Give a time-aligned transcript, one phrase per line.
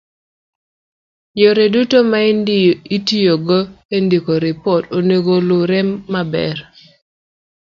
[1.41, 2.19] yore duto ma
[2.97, 3.59] itiyogo
[3.95, 5.79] e ndiko ripot onego lure
[6.13, 6.57] maber